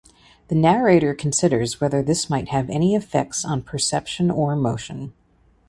[0.47, 5.13] The narrator considers whether this might have any effects on perception or motion.